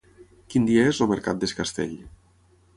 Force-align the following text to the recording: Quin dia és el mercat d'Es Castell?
Quin 0.53 0.65
dia 0.69 0.85
és 0.93 1.03
el 1.07 1.11
mercat 1.13 1.45
d'Es 1.45 1.55
Castell? 1.61 1.95